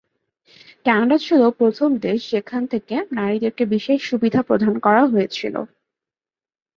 Canada 0.85 1.17
ছিল 1.17 1.41
প্রথম 1.59 1.89
দেশ 2.05 2.19
যেখান 2.31 2.61
থেকে 2.67 2.95
নারীদেরকে 3.11 3.63
বিশেষ 3.73 3.99
সুবিধা 4.09 4.41
প্রদান 4.47 4.73
করা 4.79 5.03
হয়েছিল। 5.05 5.55